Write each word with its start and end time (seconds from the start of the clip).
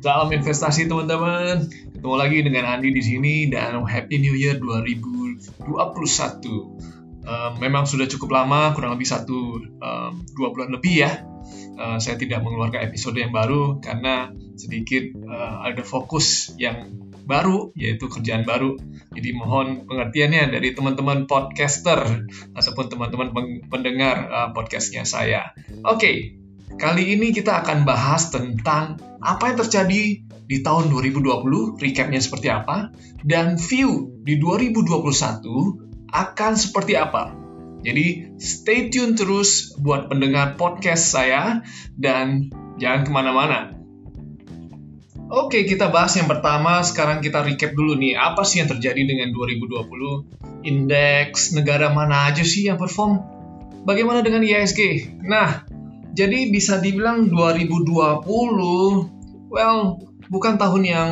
Salam 0.00 0.32
investasi 0.32 0.88
teman-teman. 0.88 1.68
Ketemu 1.68 2.16
lagi 2.16 2.40
dengan 2.40 2.72
Andi 2.72 2.88
di 2.88 3.04
sini 3.04 3.34
dan 3.52 3.84
Happy 3.84 4.16
New 4.16 4.32
Year 4.32 4.56
2021. 4.56 5.60
Uh, 7.20 7.52
memang 7.60 7.84
sudah 7.84 8.08
cukup 8.08 8.32
lama, 8.32 8.72
kurang 8.72 8.96
lebih 8.96 9.04
satu 9.04 9.60
um, 9.60 10.24
dua 10.32 10.56
bulan 10.56 10.72
lebih 10.72 11.04
ya. 11.04 11.20
Uh, 11.76 12.00
saya 12.00 12.16
tidak 12.16 12.40
mengeluarkan 12.40 12.88
episode 12.88 13.12
yang 13.20 13.28
baru 13.28 13.76
karena 13.84 14.32
sedikit 14.56 15.04
uh, 15.20 15.68
ada 15.68 15.84
fokus 15.84 16.56
yang 16.56 16.96
baru 17.28 17.76
yaitu 17.76 18.08
kerjaan 18.08 18.48
baru. 18.48 18.80
Jadi 19.12 19.36
mohon 19.36 19.84
pengertiannya 19.84 20.48
dari 20.48 20.72
teman-teman 20.72 21.28
podcaster 21.28 22.24
ataupun 22.56 22.88
teman-teman 22.88 23.36
pendengar 23.68 24.16
uh, 24.32 24.48
podcastnya 24.56 25.04
saya. 25.04 25.52
Oke, 25.84 25.92
okay, 25.92 26.16
Kali 26.80 27.12
ini 27.12 27.34
kita 27.34 27.60
akan 27.60 27.82
bahas 27.82 28.30
tentang 28.30 29.09
apa 29.20 29.52
yang 29.52 29.58
terjadi 29.60 30.02
di 30.24 30.56
tahun 30.66 30.90
2020, 30.90 31.78
recapnya 31.78 32.18
seperti 32.18 32.50
apa, 32.50 32.90
dan 33.22 33.54
view 33.54 34.18
di 34.26 34.40
2021 34.40 36.10
akan 36.10 36.52
seperti 36.58 36.98
apa. 36.98 37.36
Jadi 37.80 38.36
stay 38.36 38.92
tune 38.92 39.16
terus 39.16 39.72
buat 39.80 40.12
pendengar 40.12 40.60
podcast 40.60 41.14
saya 41.14 41.64
dan 41.96 42.52
jangan 42.76 43.00
ke 43.08 43.10
mana-mana. 43.14 43.80
Oke, 45.30 45.62
kita 45.62 45.94
bahas 45.94 46.18
yang 46.18 46.26
pertama. 46.26 46.82
Sekarang 46.82 47.22
kita 47.22 47.46
recap 47.46 47.72
dulu 47.78 47.94
nih, 47.94 48.18
apa 48.18 48.42
sih 48.42 48.58
yang 48.58 48.66
terjadi 48.66 49.06
dengan 49.06 49.30
2020? 49.30 50.66
Indeks 50.66 51.54
negara 51.54 51.94
mana 51.94 52.26
aja 52.28 52.42
sih 52.42 52.66
yang 52.66 52.76
perform? 52.76 53.22
Bagaimana 53.86 54.26
dengan 54.26 54.42
ISG? 54.42 55.06
Nah, 55.22 55.64
jadi 56.14 56.50
bisa 56.50 56.82
dibilang 56.82 57.30
2020, 57.30 59.50
well, 59.50 59.98
bukan 60.30 60.54
tahun 60.58 60.82
yang 60.86 61.10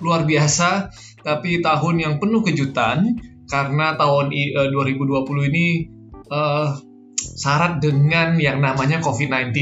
luar 0.00 0.24
biasa, 0.28 0.90
tapi 1.24 1.64
tahun 1.64 1.96
yang 2.00 2.14
penuh 2.20 2.44
kejutan 2.44 3.16
karena 3.48 3.96
tahun 3.96 4.32
uh, 4.32 4.68
2020 4.72 5.50
ini 5.52 5.88
uh, 6.28 6.76
syarat 7.16 7.80
dengan 7.80 8.36
yang 8.40 8.60
namanya 8.60 9.00
COVID-19. 9.00 9.52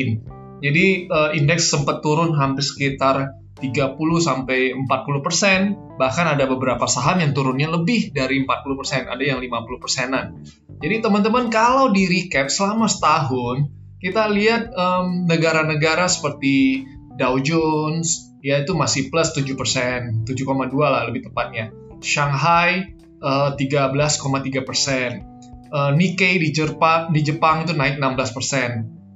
Jadi 0.63 1.11
uh, 1.11 1.35
indeks 1.35 1.75
sempat 1.75 2.03
turun 2.03 2.35
hampir 2.39 2.63
sekitar 2.63 3.43
30 3.63 3.95
sampai 4.19 4.75
40 4.75 5.27
persen, 5.27 5.79
bahkan 5.95 6.27
ada 6.27 6.51
beberapa 6.51 6.91
saham 6.91 7.23
yang 7.23 7.31
turunnya 7.31 7.71
lebih 7.71 8.11
dari 8.11 8.43
40 8.43 8.79
persen, 8.79 9.03
ada 9.07 9.23
yang 9.23 9.39
50 9.39 9.83
persenan. 9.83 10.43
Jadi 10.83 10.99
teman-teman 10.99 11.47
kalau 11.47 11.95
di 11.95 12.11
recap 12.11 12.51
selama 12.51 12.91
setahun, 12.91 13.71
kita 14.03 14.27
lihat 14.35 14.75
negara-negara 15.31 16.05
um, 16.05 16.13
seperti 16.13 16.85
Dow 17.15 17.39
Jones, 17.39 18.35
yaitu 18.43 18.75
masih 18.75 19.09
plus 19.15 19.31
7%, 19.31 20.27
7,2 20.27 20.27
lah 20.83 21.07
lebih 21.07 21.31
tepatnya. 21.31 21.71
Shanghai 22.03 22.99
uh, 23.23 23.55
13,3 23.55 24.67
persen. 24.67 25.11
Uh, 25.73 25.95
Nikkei 25.95 26.37
di 26.37 26.53
Jepang, 26.53 27.15
di 27.15 27.23
Jepang 27.25 27.65
itu 27.65 27.73
naik 27.73 27.97
16 27.97 28.37
persen. 28.37 28.71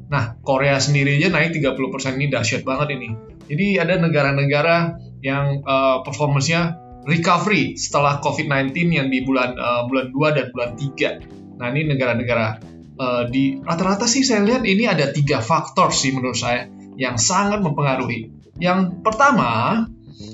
Nah, 0.06 0.38
Korea 0.40 0.78
sendiri 0.78 1.18
aja 1.18 1.34
naik 1.34 1.58
30 1.58 1.92
persen 1.92 2.14
ini 2.16 2.30
dahsyat 2.30 2.62
banget 2.62 2.94
ini. 2.94 3.10
Jadi 3.50 3.66
ada 3.82 3.98
negara-negara 3.98 5.02
yang 5.20 5.66
uh, 5.66 6.06
performance-nya 6.06 6.78
recovery 7.04 7.74
setelah 7.74 8.22
COVID-19 8.22 8.94
yang 8.94 9.10
di 9.10 9.26
bulan 9.26 9.58
uh, 9.58 9.82
bulan 9.90 10.14
2 10.14 10.36
dan 10.38 10.46
bulan 10.54 10.70
3. 10.78 11.58
Nah, 11.58 11.66
ini 11.74 11.90
negara-negara 11.90 12.75
uh, 12.98 13.28
di 13.28 13.60
rata-rata 13.60 14.08
sih 14.08 14.24
saya 14.26 14.42
lihat 14.44 14.64
ini 14.64 14.88
ada 14.88 15.12
tiga 15.12 15.40
faktor 15.44 15.92
sih 15.92 16.12
menurut 16.12 16.36
saya 16.36 16.68
yang 16.96 17.20
sangat 17.20 17.60
mempengaruhi. 17.60 18.32
Yang 18.56 19.04
pertama, 19.04 19.84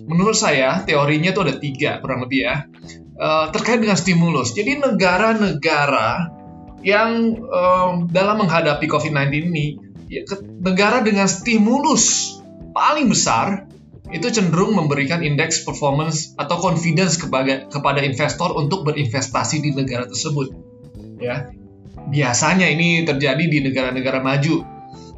menurut 0.07 0.39
saya 0.39 0.83
teorinya 0.87 1.35
itu 1.35 1.43
ada 1.43 1.55
tiga 1.59 1.99
kurang 1.99 2.22
lebih 2.27 2.41
ya 2.47 2.55
uh, 3.19 3.47
terkait 3.51 3.83
dengan 3.83 3.99
stimulus. 3.99 4.55
Jadi 4.55 4.78
negara-negara 4.78 6.31
yang 6.83 7.39
um, 7.47 8.11
dalam 8.11 8.43
menghadapi 8.43 8.91
COVID-19 8.91 9.55
ini, 9.55 9.67
ya, 10.11 10.27
negara 10.59 11.03
dengan 11.03 11.31
stimulus 11.31 12.39
paling 12.75 13.06
besar 13.06 13.71
itu 14.12 14.28
cenderung 14.28 14.77
memberikan 14.77 15.25
indeks 15.25 15.65
performance 15.65 16.37
atau 16.37 16.61
confidence 16.61 17.17
kepada 17.17 17.71
kepada 17.71 18.05
investor 18.05 18.53
untuk 18.59 18.84
berinvestasi 18.84 19.65
di 19.65 19.71
negara 19.72 20.05
tersebut. 20.05 20.53
Ya, 21.22 21.55
biasanya 22.11 22.67
ini 22.67 23.05
terjadi 23.07 23.45
di 23.47 23.59
negara-negara 23.63 24.25
maju. 24.25 24.65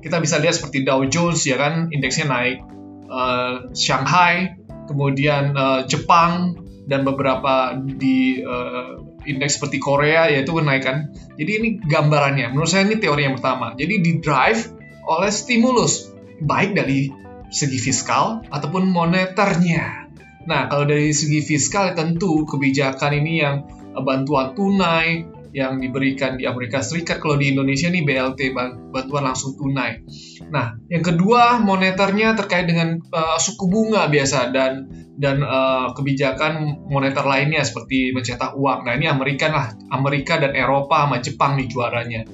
Kita 0.05 0.21
bisa 0.21 0.37
lihat 0.37 0.61
seperti 0.61 0.85
Dow 0.85 1.09
Jones 1.09 1.41
ya 1.49 1.57
kan 1.57 1.89
indeksnya 1.89 2.29
naik, 2.29 2.61
uh, 3.09 3.73
Shanghai, 3.73 4.61
kemudian 4.85 5.57
uh, 5.57 5.81
Jepang 5.89 6.61
dan 6.85 7.09
beberapa 7.09 7.73
di 7.81 8.45
uh, 8.45 9.01
indeks 9.25 9.57
seperti 9.57 9.81
Korea 9.81 10.29
yaitu 10.29 10.53
kenaikan. 10.53 11.13
Jadi 11.41 11.51
ini 11.57 11.69
gambarannya. 11.81 12.53
Menurut 12.53 12.69
saya 12.69 12.85
ini 12.85 13.01
teori 13.01 13.25
yang 13.25 13.41
pertama. 13.41 13.73
Jadi 13.73 13.95
di 14.05 14.13
drive 14.21 14.69
oleh 15.09 15.33
stimulus 15.33 16.13
baik 16.45 16.77
dari 16.77 17.09
segi 17.49 17.79
fiskal 17.81 18.45
ataupun 18.53 18.93
moneternya. 18.93 20.13
Nah, 20.45 20.69
kalau 20.69 20.85
dari 20.85 21.09
segi 21.17 21.41
fiskal 21.41 21.97
tentu 21.97 22.45
kebijakan 22.45 23.13
ini 23.17 23.41
yang 23.41 23.65
bantuan 23.97 24.53
tunai, 24.53 25.25
yang 25.55 25.79
diberikan 25.79 26.35
di 26.35 26.51
Amerika 26.51 26.83
Serikat. 26.83 27.23
Kalau 27.23 27.39
di 27.39 27.55
Indonesia 27.55 27.87
nih 27.87 28.03
BLT 28.03 28.51
bantuan 28.91 29.23
langsung 29.23 29.55
tunai. 29.55 30.03
Nah, 30.51 30.75
yang 30.91 31.07
kedua 31.07 31.63
moneternya 31.63 32.35
terkait 32.35 32.67
dengan 32.67 32.99
uh, 33.15 33.39
suku 33.39 33.71
bunga 33.71 34.11
biasa 34.11 34.51
dan 34.51 34.91
dan 35.15 35.47
uh, 35.47 35.95
kebijakan 35.95 36.83
moneter 36.91 37.23
lainnya 37.23 37.63
seperti 37.63 38.11
mencetak 38.11 38.59
uang. 38.59 38.83
Nah, 38.83 38.99
ini 38.99 39.07
Amerika 39.07 39.47
lah, 39.47 39.71
Amerika 39.95 40.43
dan 40.43 40.59
Eropa 40.59 41.07
sama 41.07 41.23
Jepang 41.23 41.55
nih 41.55 41.71
juaranya. 41.71 42.27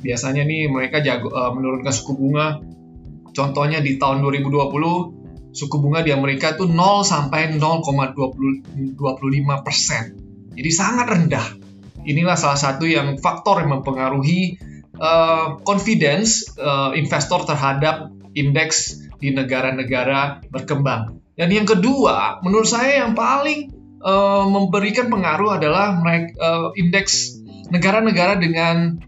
Biasanya 0.00 0.46
nih 0.46 0.70
mereka 0.70 1.02
jago 1.02 1.34
uh, 1.34 1.50
menurunkan 1.50 1.90
suku 1.90 2.14
bunga. 2.14 2.62
Contohnya 3.34 3.82
di 3.82 3.98
tahun 3.98 4.22
2020 4.22 5.50
suku 5.50 5.76
bunga 5.82 6.06
di 6.06 6.14
Amerika 6.14 6.54
itu 6.54 6.70
0 6.70 7.02
sampai 7.02 7.58
0,25 7.58 9.66
persen. 9.66 10.14
Jadi 10.54 10.70
sangat 10.70 11.06
rendah 11.10 11.69
inilah 12.04 12.36
salah 12.36 12.58
satu 12.58 12.88
yang 12.88 13.16
faktor 13.20 13.64
yang 13.64 13.80
mempengaruhi 13.80 14.56
uh, 15.00 15.60
confidence 15.64 16.48
uh, 16.60 16.92
investor 16.96 17.44
terhadap 17.44 18.12
indeks 18.36 19.00
di 19.20 19.34
negara-negara 19.34 20.44
berkembang. 20.48 21.20
Dan 21.36 21.48
yang 21.52 21.68
kedua, 21.68 22.40
menurut 22.44 22.68
saya 22.68 23.04
yang 23.04 23.16
paling 23.16 23.72
uh, 24.04 24.44
memberikan 24.48 25.08
pengaruh 25.08 25.60
adalah 25.60 25.96
uh, 25.96 26.72
indeks 26.76 27.40
negara-negara 27.70 28.36
dengan 28.40 28.98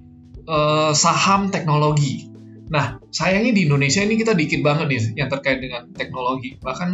uh, 0.49 0.93
saham 0.97 1.53
teknologi. 1.53 2.29
Nah, 2.73 2.97
sayangnya 3.13 3.53
di 3.53 3.69
Indonesia 3.69 4.01
ini 4.01 4.17
kita 4.17 4.33
dikit 4.33 4.65
banget 4.65 4.87
nih 4.89 5.03
yang 5.21 5.29
terkait 5.29 5.61
dengan 5.61 5.93
teknologi. 5.93 6.57
Bahkan 6.57 6.89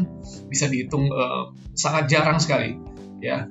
bisa 0.51 0.67
dihitung 0.67 1.07
uh, 1.15 1.55
sangat 1.79 2.11
jarang 2.11 2.43
sekali. 2.43 2.75
Ya, 3.23 3.47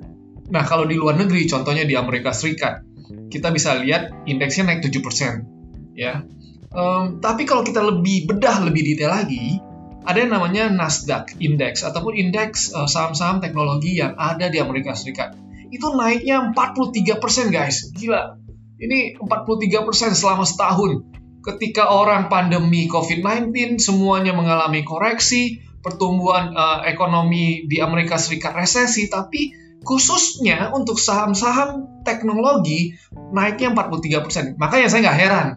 Nah, 0.48 0.64
kalau 0.64 0.88
di 0.88 0.96
luar 0.96 1.20
negeri, 1.20 1.44
contohnya 1.44 1.84
di 1.84 1.92
Amerika 1.92 2.32
Serikat, 2.32 2.80
kita 3.28 3.52
bisa 3.52 3.76
lihat 3.76 4.24
indeksnya 4.24 4.68
naik 4.68 4.80
7%. 4.84 5.44
Ya. 5.92 6.24
Um, 6.68 7.20
tapi 7.20 7.48
kalau 7.48 7.64
kita 7.64 7.80
lebih 7.80 8.28
bedah 8.28 8.64
lebih 8.64 8.84
detail 8.84 9.12
lagi, 9.12 9.60
ada 10.08 10.24
yang 10.24 10.32
namanya 10.32 10.72
Nasdaq 10.72 11.36
Index 11.40 11.84
ataupun 11.84 12.16
indeks 12.16 12.72
uh, 12.72 12.88
saham-saham 12.88 13.44
teknologi 13.44 14.00
yang 14.00 14.16
ada 14.16 14.48
di 14.48 14.56
Amerika 14.56 14.96
Serikat. 14.96 15.36
Itu 15.68 15.92
naiknya 15.92 16.52
43% 16.56 17.52
guys. 17.52 17.92
Gila. 17.92 18.40
Ini 18.80 19.20
43% 19.20 20.16
selama 20.16 20.48
setahun. 20.48 21.04
Ketika 21.44 21.92
orang 21.92 22.32
pandemi 22.32 22.88
COVID-19 22.88 23.80
semuanya 23.80 24.32
mengalami 24.32 24.80
koreksi, 24.84 25.60
pertumbuhan 25.84 26.56
uh, 26.56 26.84
ekonomi 26.88 27.68
di 27.68 27.80
Amerika 27.84 28.16
Serikat 28.16 28.56
resesi, 28.56 29.12
tapi 29.12 29.52
khususnya 29.82 30.74
untuk 30.74 30.98
saham-saham 30.98 32.02
teknologi 32.02 32.98
naiknya 33.34 33.72
43%. 33.72 34.58
Makanya 34.58 34.86
saya 34.90 35.00
nggak 35.08 35.18
heran 35.18 35.48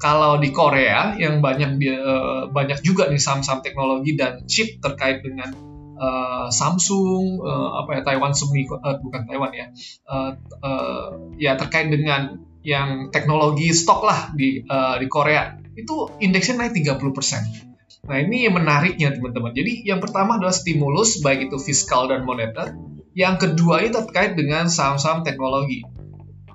kalau 0.00 0.40
di 0.40 0.48
Korea 0.50 1.12
yang 1.20 1.44
banyak 1.44 1.76
uh, 1.92 2.48
banyak 2.48 2.80
juga 2.80 3.12
nih 3.12 3.20
saham-saham 3.20 3.60
teknologi 3.60 4.16
dan 4.16 4.48
chip 4.48 4.80
terkait 4.80 5.20
dengan 5.20 5.52
uh, 6.00 6.48
Samsung, 6.48 7.44
uh, 7.44 7.84
apa 7.84 8.00
ya 8.00 8.02
Taiwan 8.02 8.32
Semi, 8.32 8.64
uh, 8.64 8.96
bukan 9.04 9.28
Taiwan 9.28 9.52
ya, 9.52 9.66
uh, 10.08 10.32
uh, 10.64 11.06
ya 11.36 11.60
terkait 11.60 11.92
dengan 11.92 12.40
yang 12.64 13.12
teknologi 13.12 13.72
stok 13.76 14.00
lah 14.04 14.20
di 14.32 14.64
uh, 14.64 14.96
di 14.96 15.06
Korea 15.08 15.60
itu 15.76 16.08
indeksnya 16.20 16.64
naik 16.64 16.76
30%. 16.76 18.08
Nah 18.08 18.16
ini 18.16 18.48
yang 18.48 18.56
menariknya 18.56 19.12
teman-teman. 19.12 19.52
Jadi 19.52 19.84
yang 19.84 20.00
pertama 20.00 20.40
adalah 20.40 20.56
stimulus 20.56 21.20
baik 21.20 21.52
itu 21.52 21.56
fiskal 21.60 22.08
dan 22.08 22.24
moneter. 22.24 22.72
Yang 23.14 23.36
kedua 23.42 23.82
ini 23.82 23.90
terkait 23.90 24.38
dengan 24.38 24.70
saham-saham 24.70 25.26
teknologi. 25.26 25.82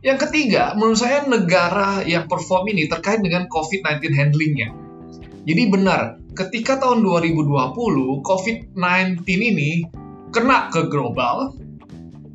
Yang 0.06 0.30
ketiga, 0.30 0.78
menurut 0.78 1.02
saya 1.02 1.25
negara 1.25 2.06
yang 2.06 2.30
perform 2.30 2.69
ini 2.69 2.86
terkait 2.86 3.25
dengan 3.25 3.50
COVID-19 3.50 4.13
handlingnya. 4.13 4.69
Jadi 5.46 5.63
benar, 5.69 6.22
ketika 6.38 6.78
tahun 6.78 7.02
2020 7.02 8.22
COVID-19 8.22 9.25
ini 9.25 9.90
kena 10.30 10.69
ke 10.69 10.86
global, 10.88 11.57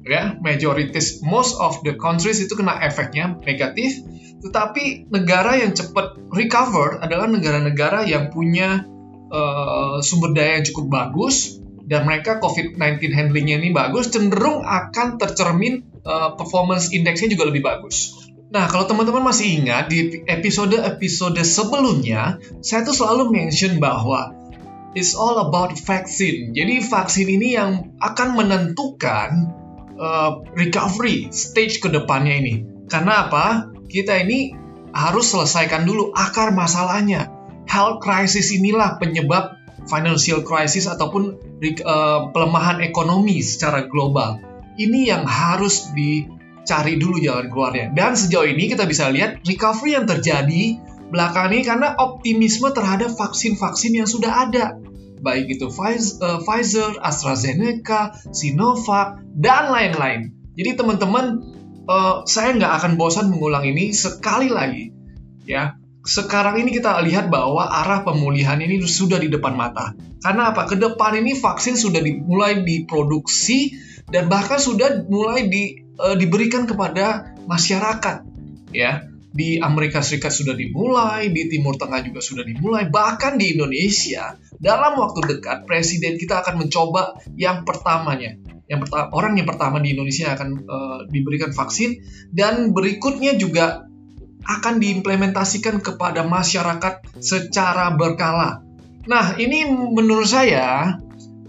ya, 0.03 0.35
majorities 0.43 1.23
most 1.23 1.55
of 1.63 1.79
the 1.87 1.95
countries 1.95 2.43
itu 2.43 2.59
kena 2.59 2.83
efeknya 2.83 3.39
negatif, 3.47 4.03
tetapi 4.41 5.07
negara 5.13 5.61
yang 5.61 5.77
cepat 5.77 6.17
recover 6.33 6.99
adalah 6.99 7.29
negara-negara 7.29 8.09
yang 8.09 8.33
punya 8.33 8.83
uh, 9.31 10.03
sumber 10.03 10.33
daya 10.33 10.59
yang 10.59 10.67
cukup 10.67 10.87
bagus 10.91 11.60
dan 11.91 12.07
mereka 12.07 12.39
COVID-19 12.39 13.11
handlingnya 13.11 13.59
ini 13.59 13.75
bagus, 13.75 14.15
cenderung 14.15 14.63
akan 14.63 15.19
tercermin 15.19 15.83
uh, 16.07 16.39
performance 16.39 16.95
indeksnya 16.95 17.35
juga 17.35 17.51
lebih 17.51 17.67
bagus. 17.67 18.15
Nah, 18.55 18.71
kalau 18.71 18.87
teman-teman 18.87 19.27
masih 19.27 19.63
ingat 19.63 19.91
di 19.91 20.23
episode-episode 20.27 21.39
sebelumnya, 21.43 22.39
saya 22.63 22.87
tuh 22.87 22.95
selalu 22.95 23.35
mention 23.35 23.83
bahwa 23.83 24.35
it's 24.95 25.19
all 25.19 25.39
about 25.43 25.75
vaksin. 25.75 26.55
Jadi 26.55 26.83
vaksin 26.83 27.27
ini 27.27 27.59
yang 27.59 27.95
akan 27.99 28.39
menentukan 28.39 29.55
uh, 29.99 30.43
recovery 30.55 31.31
stage 31.31 31.79
ke 31.79 31.91
depannya 31.91 32.39
ini. 32.39 32.55
Karena 32.91 33.31
apa? 33.31 33.71
Kita 33.87 34.19
ini 34.19 34.55
harus 34.91 35.31
selesaikan 35.31 35.87
dulu 35.87 36.11
akar 36.15 36.51
masalahnya. 36.51 37.31
Health 37.71 38.03
crisis 38.03 38.51
inilah 38.51 38.99
penyebab 38.99 39.60
financial 39.89 40.45
crisis 40.45 40.91
ataupun 40.91 41.39
uh, 41.87 42.21
pelemahan 42.33 42.85
ekonomi 42.85 43.41
secara 43.41 43.87
global. 43.89 44.41
Ini 44.81 45.13
yang 45.13 45.25
harus 45.29 45.93
di 45.93 46.25
cari 46.65 46.97
dulu 47.01 47.21
jalan 47.21 47.49
keluarnya. 47.51 47.93
Dan 47.93 48.17
sejauh 48.17 48.47
ini 48.47 48.71
kita 48.71 48.85
bisa 48.87 49.11
lihat 49.11 49.43
recovery 49.45 49.97
yang 49.97 50.07
terjadi 50.07 50.79
belakangan 51.11 51.53
ini 51.53 51.65
karena 51.67 51.89
optimisme 51.99 52.71
terhadap 52.71 53.13
vaksin-vaksin 53.19 53.99
yang 53.99 54.09
sudah 54.09 54.47
ada. 54.49 54.79
Baik 55.21 55.61
itu 55.61 55.69
eh, 55.69 56.41
Pfizer, 56.41 56.97
AstraZeneca, 57.03 58.17
Sinovac, 58.33 59.21
dan 59.37 59.69
lain-lain. 59.69 60.33
Jadi 60.57 60.77
teman-teman, 60.77 61.41
uh, 61.89 62.27
saya 62.29 62.53
nggak 62.53 62.73
akan 62.83 62.93
bosan 63.01 63.33
mengulang 63.33 63.65
ini 63.65 63.97
sekali 63.97 64.53
lagi. 64.53 64.93
Ya, 65.49 65.80
sekarang 66.01 66.65
ini 66.65 66.73
kita 66.81 66.97
lihat 67.05 67.29
bahwa 67.29 67.69
arah 67.69 68.01
pemulihan 68.05 68.57
ini 68.61 68.81
sudah 68.81 69.21
di 69.21 69.29
depan 69.29 69.53
mata. 69.53 69.93
Karena 70.21 70.53
apa? 70.53 70.69
Ke 70.69 70.77
depan 70.77 71.17
ini 71.21 71.37
vaksin 71.37 71.77
sudah 71.77 72.01
dimulai 72.01 72.65
diproduksi 72.65 73.77
dan 74.09 74.29
bahkan 74.29 74.57
sudah 74.57 75.05
mulai 75.09 75.49
di 75.49 75.81
uh, 76.01 76.17
diberikan 76.17 76.65
kepada 76.65 77.37
masyarakat 77.45 78.25
ya 78.73 79.11
di 79.31 79.63
Amerika 79.63 80.03
Serikat 80.03 80.35
sudah 80.35 80.59
dimulai, 80.59 81.31
di 81.31 81.47
Timur 81.47 81.79
Tengah 81.79 82.03
juga 82.03 82.19
sudah 82.19 82.43
dimulai, 82.43 82.91
bahkan 82.91 83.39
di 83.39 83.55
Indonesia 83.55 84.35
dalam 84.59 84.99
waktu 84.99 85.39
dekat 85.39 85.71
presiden 85.71 86.19
kita 86.19 86.43
akan 86.43 86.67
mencoba 86.67 87.15
yang 87.39 87.63
pertamanya, 87.63 88.35
yang 88.67 88.83
orang 89.15 89.39
yang 89.39 89.47
pertama 89.47 89.79
di 89.79 89.95
Indonesia 89.95 90.35
akan 90.35 90.49
uh, 90.67 91.01
diberikan 91.07 91.55
vaksin 91.55 92.03
dan 92.35 92.75
berikutnya 92.75 93.39
juga 93.39 93.90
akan 94.51 94.83
diimplementasikan 94.83 95.79
kepada 95.79 96.27
masyarakat 96.27 97.23
secara 97.23 97.95
berkala. 97.95 98.67
Nah, 99.07 99.39
ini 99.39 99.65
menurut 99.71 100.27
saya 100.27 100.99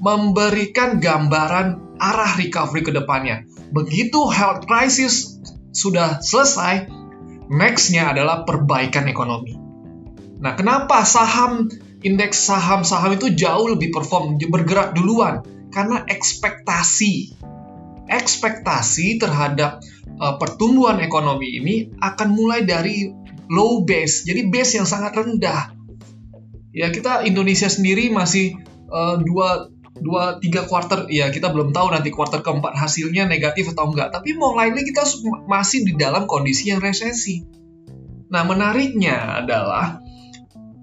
memberikan 0.02 1.02
gambaran 1.02 1.98
arah 1.98 2.34
recovery 2.38 2.82
ke 2.86 2.92
depannya. 2.94 3.46
Begitu 3.74 4.30
health 4.30 4.66
crisis 4.70 5.42
sudah 5.74 6.22
selesai, 6.22 6.90
nextnya 7.50 8.14
adalah 8.14 8.46
perbaikan 8.46 9.10
ekonomi. 9.10 9.58
Nah, 10.42 10.58
kenapa 10.58 11.06
saham 11.06 11.70
indeks 12.02 12.50
saham-saham 12.50 13.14
itu 13.14 13.34
jauh 13.38 13.70
lebih 13.70 13.94
perform, 13.94 14.42
bergerak 14.42 14.98
duluan? 14.98 15.46
Karena 15.72 16.04
ekspektasi, 16.04 17.38
ekspektasi 18.12 19.18
terhadap 19.18 19.80
uh, 20.20 20.36
pertumbuhan 20.36 21.00
ekonomi 21.00 21.58
ini 21.64 21.76
akan 22.04 22.36
mulai 22.36 22.68
dari 22.68 23.08
low 23.48 23.88
base, 23.88 24.28
jadi 24.28 24.52
base 24.52 24.80
yang 24.80 24.88
sangat 24.88 25.16
rendah. 25.16 25.72
Ya, 26.72 26.88
kita 26.92 27.28
Indonesia 27.28 27.68
sendiri 27.68 28.12
masih 28.12 28.60
uh, 28.92 29.20
dua 29.20 29.72
dua 30.02 30.42
tiga 30.42 30.66
quarter 30.66 31.06
ya 31.14 31.30
kita 31.30 31.54
belum 31.54 31.76
tahu 31.76 31.94
nanti 31.94 32.10
quarter 32.10 32.42
keempat 32.42 32.74
hasilnya 32.74 33.30
negatif 33.30 33.70
atau 33.70 33.94
enggak 33.94 34.10
tapi 34.10 34.34
mau 34.34 34.58
lainnya 34.58 34.82
kita 34.82 35.06
masih 35.46 35.86
di 35.86 35.94
dalam 35.94 36.26
kondisi 36.26 36.74
yang 36.74 36.82
resesi. 36.82 37.46
Nah 38.34 38.42
menariknya 38.42 39.46
adalah 39.46 40.02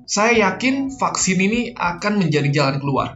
saya 0.07 0.49
yakin 0.49 0.95
vaksin 0.95 1.39
ini 1.43 1.61
akan 1.75 2.23
menjadi 2.23 2.49
jalan 2.49 2.77
keluar. 2.79 3.09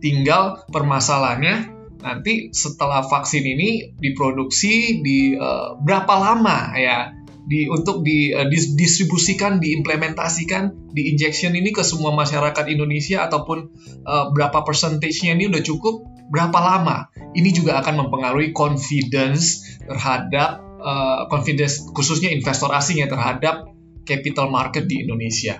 Tinggal 0.00 0.66
permasalahannya 0.72 1.79
nanti 2.00 2.52
setelah 2.52 3.04
vaksin 3.04 3.44
ini 3.44 3.94
diproduksi 3.96 5.04
di 5.04 5.36
uh, 5.36 5.76
berapa 5.80 6.14
lama 6.16 6.72
ya 6.76 7.12
di 7.50 7.66
untuk 7.66 8.06
di 8.06 8.30
uh, 8.30 8.46
distribusikan, 8.50 9.58
diimplementasikan, 9.58 10.94
di 10.94 11.10
injection 11.10 11.56
ini 11.58 11.74
ke 11.74 11.82
semua 11.82 12.14
masyarakat 12.14 12.70
Indonesia 12.70 13.26
ataupun 13.26 13.58
uh, 14.06 14.30
berapa 14.30 14.62
percentage-nya 14.62 15.34
ini 15.34 15.50
udah 15.50 15.62
cukup, 15.64 16.06
berapa 16.30 16.54
lama. 16.54 17.10
Ini 17.34 17.50
juga 17.50 17.82
akan 17.82 18.06
mempengaruhi 18.06 18.54
confidence 18.54 19.66
terhadap 19.82 20.62
uh, 20.78 21.26
confidence 21.26 21.82
khususnya 21.90 22.30
investor 22.30 22.70
asing 22.70 23.02
ya 23.02 23.10
terhadap 23.10 23.66
capital 24.06 24.46
market 24.50 24.86
di 24.86 25.02
Indonesia. 25.02 25.58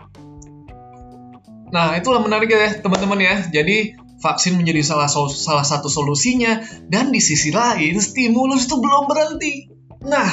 Nah, 1.70 1.94
itulah 1.94 2.18
menarik 2.18 2.50
ya 2.50 2.82
teman-teman 2.82 3.18
ya. 3.22 3.34
Jadi 3.46 3.94
vaksin 4.20 4.56
menjadi 4.56 4.84
salah 4.84 5.08
salah 5.08 5.64
satu 5.64 5.88
solusinya 5.88 6.60
dan 6.86 7.10
di 7.10 7.18
sisi 7.18 7.50
lain 7.50 7.96
stimulus 7.98 8.68
itu 8.68 8.76
belum 8.76 9.08
berhenti. 9.08 9.72
Nah, 10.04 10.28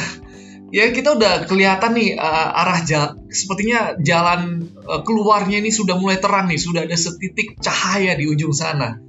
ya 0.71 0.91
kita 0.91 1.15
udah 1.15 1.47
kelihatan 1.47 1.95
nih 1.95 2.19
uh, 2.19 2.61
arah 2.61 2.79
jalan 2.83 3.11
sepertinya 3.31 3.95
jalan 3.99 4.67
uh, 4.83 5.01
keluarnya 5.03 5.63
ini 5.63 5.71
sudah 5.71 5.95
mulai 5.95 6.19
terang 6.19 6.51
nih 6.51 6.59
sudah 6.59 6.83
ada 6.83 6.95
setitik 6.95 7.59
cahaya 7.63 8.15
di 8.15 8.27
ujung 8.27 8.51
sana. 8.51 8.99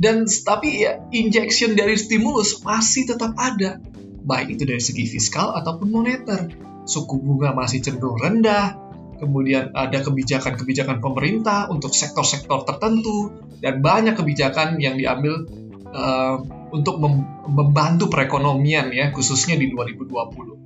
Dan 0.00 0.24
tapi 0.24 0.86
ya 0.86 1.02
injection 1.12 1.76
dari 1.76 1.98
stimulus 1.98 2.62
masih 2.64 3.10
tetap 3.10 3.36
ada. 3.36 3.82
Baik 4.20 4.56
itu 4.56 4.62
dari 4.64 4.80
segi 4.80 5.04
fiskal 5.04 5.52
ataupun 5.58 5.92
moneter. 5.92 6.48
Suku 6.88 7.20
bunga 7.20 7.52
masih 7.52 7.84
cenderung 7.84 8.16
rendah 8.16 8.89
kemudian 9.20 9.76
ada 9.76 10.00
kebijakan-kebijakan 10.00 11.04
pemerintah 11.04 11.68
untuk 11.68 11.92
sektor-sektor 11.92 12.64
tertentu 12.64 13.30
dan 13.60 13.84
banyak 13.84 14.16
kebijakan 14.16 14.80
yang 14.80 14.96
diambil 14.96 15.44
uh, 15.92 16.40
untuk 16.72 16.96
mem 16.98 17.22
membantu 17.50 18.08
perekonomian 18.08 18.88
ya 18.94 19.12
khususnya 19.12 19.60
di 19.60 19.68
2020 19.68 20.60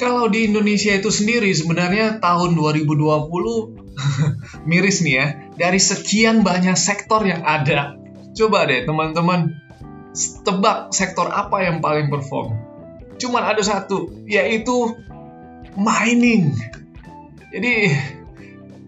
kalau 0.00 0.32
di 0.32 0.48
Indonesia 0.48 0.96
itu 0.96 1.12
sendiri 1.12 1.52
sebenarnya 1.52 2.24
tahun 2.24 2.56
2020 2.56 3.90
miris 4.70 5.04
nih 5.04 5.14
ya. 5.14 5.26
Dari 5.60 5.76
sekian 5.76 6.40
banyak 6.40 6.72
sektor 6.72 7.20
yang 7.20 7.44
ada. 7.44 8.00
Coba 8.32 8.64
deh 8.64 8.88
teman-teman 8.88 9.60
tebak 10.42 10.96
sektor 10.96 11.28
apa 11.28 11.68
yang 11.68 11.84
paling 11.84 12.08
perform. 12.08 12.56
Cuman 13.20 13.44
ada 13.44 13.60
satu, 13.60 14.24
yaitu 14.24 14.96
mining. 15.76 16.54
Jadi 17.50 17.74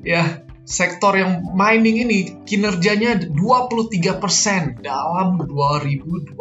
ya 0.02 0.42
sektor 0.62 1.18
yang 1.18 1.42
mining 1.52 2.06
ini 2.06 2.18
kinerjanya 2.46 3.18
23% 3.28 4.80
dalam 4.80 5.42
2020. 5.42 6.38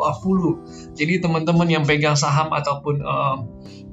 Jadi 0.94 1.14
teman-teman 1.20 1.68
yang 1.68 1.84
pegang 1.84 2.14
saham 2.14 2.54
ataupun 2.54 3.02
uh, 3.02 3.38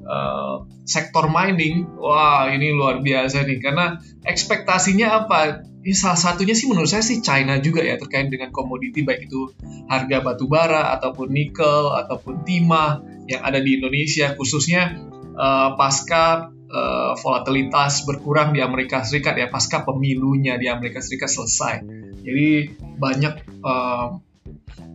uh, 0.05 0.55
sektor 0.85 1.27
mining, 1.27 1.89
wah 1.97 2.45
ini 2.49 2.71
luar 2.71 3.01
biasa 3.01 3.43
nih 3.43 3.57
karena 3.57 3.99
ekspektasinya 4.23 5.25
apa? 5.25 5.65
Ini 5.79 5.95
salah 5.95 6.19
satunya 6.19 6.53
sih 6.53 6.67
menurut 6.67 6.91
saya 6.91 7.01
sih 7.01 7.23
China 7.23 7.55
juga 7.63 7.81
ya 7.81 7.95
terkait 7.95 8.27
dengan 8.27 8.51
komoditi 8.51 9.01
baik 9.01 9.31
itu 9.31 9.55
harga 9.87 10.19
batu 10.19 10.45
bara 10.51 10.91
ataupun 10.99 11.31
nikel 11.31 11.95
ataupun 11.95 12.43
timah 12.43 12.99
yang 13.31 13.47
ada 13.47 13.63
di 13.63 13.79
Indonesia 13.79 14.35
khususnya 14.35 15.09
uh, 15.39 15.79
pasca 15.79 16.51
uh, 16.51 17.13
volatilitas 17.15 18.03
berkurang 18.03 18.51
di 18.51 18.59
Amerika 18.59 19.01
Serikat 19.01 19.39
ya 19.39 19.47
pasca 19.47 19.87
pemilunya 19.87 20.59
di 20.59 20.67
Amerika 20.67 20.99
Serikat 20.99 21.31
selesai. 21.31 21.81
Jadi 22.19 22.75
banyak 22.99 23.63
uh, 23.63 24.19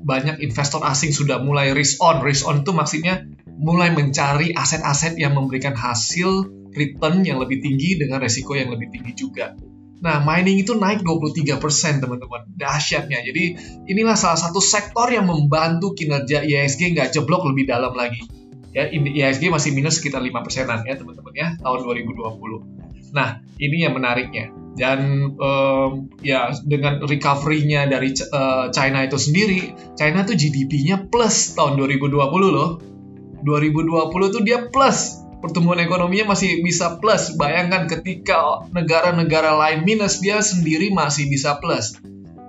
banyak 0.04 0.44
investor 0.44 0.84
asing 0.84 1.16
sudah 1.16 1.40
mulai 1.40 1.72
risk 1.72 1.98
on. 2.04 2.20
Risk 2.20 2.44
on 2.44 2.62
itu 2.62 2.76
maksudnya 2.76 3.24
mulai 3.56 3.90
mencari 3.96 4.52
aset-aset 4.52 5.16
yang 5.16 5.32
memberikan 5.32 5.72
hasil 5.72 6.52
return 6.74 7.24
yang 7.24 7.40
lebih 7.40 7.62
tinggi 7.64 7.96
dengan 7.96 8.20
resiko 8.20 8.52
yang 8.58 8.68
lebih 8.74 8.90
tinggi 8.92 9.14
juga. 9.14 9.54
Nah, 10.04 10.20
mining 10.20 10.60
itu 10.60 10.76
naik 10.76 11.00
23% 11.00 12.04
teman-teman. 12.04 12.44
Dahsyatnya. 12.52 13.24
Jadi, 13.24 13.56
inilah 13.88 14.18
salah 14.20 14.36
satu 14.36 14.60
sektor 14.60 15.08
yang 15.08 15.24
membantu 15.24 15.96
kinerja 15.96 16.44
IHSG 16.44 16.92
nggak 16.92 17.08
jeblok 17.16 17.48
lebih 17.48 17.72
dalam 17.72 17.96
lagi. 17.96 18.20
Ya, 18.74 18.90
IHSG 18.90 19.54
masih 19.54 19.70
minus 19.70 20.02
sekitar 20.02 20.18
5 20.18 20.34
persenan 20.42 20.82
ya 20.82 20.98
teman-teman 20.98 21.30
ya, 21.30 21.48
tahun 21.62 21.80
2020. 21.86 23.14
Nah, 23.14 23.38
ini 23.62 23.86
yang 23.86 23.94
menariknya. 23.94 24.50
Dan 24.74 25.30
um, 25.38 26.10
ya 26.18 26.50
dengan 26.66 26.98
recovery-nya 26.98 27.86
dari 27.86 28.10
uh, 28.34 28.74
China 28.74 29.06
itu 29.06 29.14
sendiri, 29.14 29.70
China 29.94 30.26
tuh 30.26 30.34
GDP-nya 30.34 31.06
plus 31.06 31.54
tahun 31.54 31.78
2020 31.78 32.18
loh. 32.50 32.82
2020 33.46 34.34
tuh 34.34 34.42
dia 34.42 34.66
plus 34.66 35.22
pertumbuhan 35.38 35.78
ekonominya 35.78 36.34
masih 36.34 36.64
bisa 36.66 36.98
plus. 36.98 37.38
Bayangkan 37.38 37.86
ketika 37.86 38.66
negara-negara 38.74 39.54
lain 39.54 39.86
minus, 39.86 40.18
dia 40.18 40.42
sendiri 40.42 40.90
masih 40.90 41.30
bisa 41.30 41.62
plus. 41.62 41.94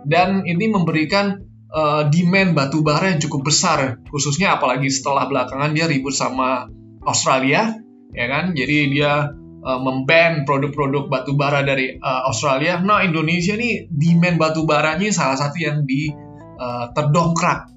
Dan 0.01 0.49
ini 0.49 0.65
memberikan 0.71 1.44
uh, 1.71 2.07
demand 2.11 2.53
batu 2.53 2.85
bara 2.85 3.15
yang 3.15 3.21
cukup 3.21 3.49
besar, 3.49 4.01
khususnya 4.09 4.59
apalagi 4.59 4.91
setelah 4.91 5.25
belakangan 5.25 5.71
dia 5.73 5.89
ribut 5.89 6.13
sama 6.13 6.69
Australia, 7.05 7.73
ya 8.13 8.25
kan? 8.29 8.53
Jadi 8.53 8.93
dia 8.93 9.33
uh, 9.65 9.79
memban 9.81 10.45
produk-produk 10.45 11.09
batu 11.09 11.33
bara 11.33 11.65
dari 11.65 11.97
uh, 11.97 12.29
Australia. 12.29 12.77
Nah, 12.77 13.01
Indonesia 13.01 13.57
nih 13.57 13.89
demand 13.89 14.37
batu 14.37 14.63
baranya 14.69 15.09
salah 15.09 15.37
satu 15.37 15.57
yang 15.57 15.83
di 15.89 16.13
uh, 16.61 16.93
terdongkrak. 16.93 17.73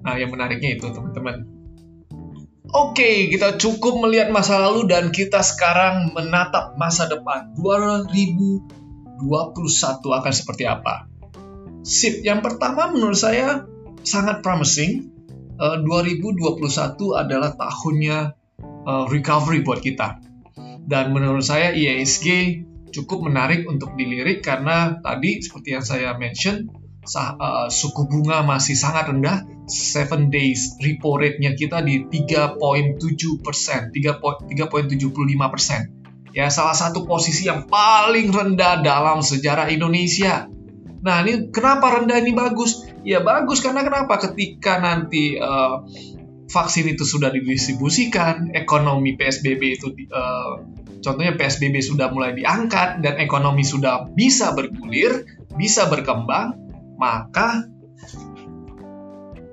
Nah, 0.00 0.14
yang 0.16 0.30
menariknya 0.32 0.78
itu, 0.80 0.86
teman-teman. 0.88 1.60
Oke, 2.70 3.02
okay, 3.02 3.16
kita 3.26 3.58
cukup 3.58 3.98
melihat 3.98 4.30
masa 4.30 4.62
lalu 4.62 4.86
dan 4.86 5.10
kita 5.10 5.42
sekarang 5.42 6.14
menatap 6.14 6.78
masa 6.78 7.10
depan. 7.10 7.50
2021 7.58 9.26
akan 9.98 10.32
seperti 10.32 10.70
apa? 10.70 11.09
Sip, 11.80 12.20
yang 12.20 12.44
pertama 12.44 12.92
menurut 12.92 13.16
saya 13.16 13.64
sangat 14.04 14.44
promising. 14.44 15.12
Uh, 15.60 15.76
2021 15.84 17.20
adalah 17.20 17.52
tahunnya 17.52 18.32
uh, 18.88 19.04
recovery 19.12 19.60
buat 19.60 19.84
kita. 19.84 20.20
Dan 20.88 21.12
menurut 21.12 21.44
saya 21.44 21.76
IISG 21.76 22.56
cukup 22.90 23.28
menarik 23.28 23.68
untuk 23.68 23.92
dilirik 23.92 24.40
karena 24.40 24.96
tadi 25.04 25.44
seperti 25.44 25.68
yang 25.76 25.84
saya 25.84 26.16
mention, 26.16 26.64
sah, 27.04 27.36
uh, 27.36 27.68
suku 27.68 28.08
bunga 28.08 28.40
masih 28.40 28.72
sangat 28.72 29.12
rendah. 29.12 29.44
7 29.70 30.34
days 30.34 30.80
repo 30.82 31.14
rate-nya 31.14 31.54
kita 31.54 31.78
di 31.86 32.02
3.7 32.08 32.58
persen, 33.38 33.94
3.75 33.94 34.98
persen. 35.46 35.80
Ya, 36.34 36.50
salah 36.50 36.74
satu 36.74 37.06
posisi 37.06 37.46
yang 37.46 37.70
paling 37.70 38.34
rendah 38.34 38.82
dalam 38.82 39.22
sejarah 39.22 39.70
Indonesia 39.70 40.50
Nah, 41.00 41.24
ini 41.24 41.48
kenapa 41.48 41.96
rendah 41.96 42.20
ini 42.20 42.36
bagus? 42.36 42.84
Ya 43.00 43.24
bagus 43.24 43.64
karena 43.64 43.80
kenapa? 43.80 44.20
Ketika 44.20 44.76
nanti 44.84 45.40
uh, 45.40 45.88
vaksin 46.52 46.92
itu 46.92 47.08
sudah 47.08 47.32
didistribusikan, 47.32 48.52
ekonomi 48.52 49.16
PSBB 49.16 49.80
itu 49.80 49.96
uh, 50.12 50.60
contohnya 51.00 51.40
PSBB 51.40 51.80
sudah 51.80 52.12
mulai 52.12 52.36
diangkat 52.36 53.00
dan 53.00 53.16
ekonomi 53.16 53.64
sudah 53.64 54.12
bisa 54.12 54.52
bergulir, 54.52 55.24
bisa 55.56 55.88
berkembang, 55.88 56.60
maka 57.00 57.64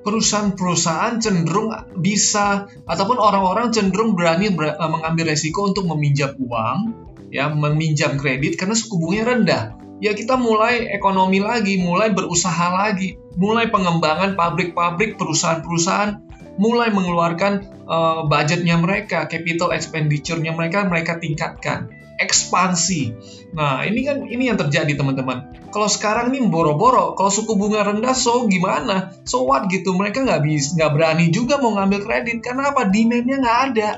perusahaan-perusahaan 0.03 1.19
cenderung 1.23 1.71
bisa 1.95 2.67
ataupun 2.87 3.19
orang-orang 3.19 3.71
cenderung 3.71 4.19
berani 4.19 4.51
ber, 4.51 4.75
uh, 4.75 4.91
mengambil 4.91 5.31
resiko 5.31 5.71
untuk 5.71 5.87
meminjam 5.87 6.35
uang, 6.35 7.07
ya 7.31 7.47
meminjam 7.55 8.19
kredit 8.19 8.59
karena 8.59 8.75
suku 8.75 8.99
bunganya 8.99 9.25
rendah 9.31 9.86
ya 9.97 10.13
kita 10.13 10.37
mulai 10.37 10.89
ekonomi 10.93 11.41
lagi, 11.41 11.81
mulai 11.81 12.13
berusaha 12.13 12.67
lagi, 12.73 13.17
mulai 13.37 13.69
pengembangan 13.69 14.37
pabrik-pabrik, 14.37 15.17
perusahaan-perusahaan, 15.17 16.21
mulai 16.57 16.89
mengeluarkan 16.89 17.85
uh, 17.85 18.21
budgetnya 18.25 18.77
mereka, 18.81 19.29
capital 19.29 19.73
expenditure-nya 19.73 20.53
mereka, 20.53 20.85
mereka 20.85 21.21
tingkatkan, 21.21 21.89
ekspansi. 22.17 23.13
Nah, 23.53 23.85
ini 23.85 24.05
kan 24.05 24.25
ini 24.25 24.49
yang 24.49 24.57
terjadi 24.57 24.97
teman-teman. 24.97 25.53
Kalau 25.69 25.89
sekarang 25.89 26.33
nih 26.33 26.41
boro-boro, 26.49 27.13
kalau 27.13 27.29
suku 27.29 27.53
bunga 27.53 27.85
rendah, 27.85 28.17
so 28.17 28.49
gimana? 28.49 29.13
So 29.25 29.45
what 29.45 29.69
gitu? 29.69 29.93
Mereka 29.93 30.25
nggak 30.25 30.41
bisa, 30.45 30.77
nggak 30.77 30.91
berani 30.97 31.25
juga 31.29 31.61
mau 31.61 31.77
ngambil 31.77 31.99
kredit 32.05 32.41
karena 32.41 32.73
apa? 32.73 32.89
Demand-nya 32.89 33.37
nggak 33.41 33.59
ada. 33.73 33.89